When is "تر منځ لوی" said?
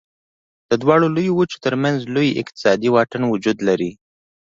1.65-2.29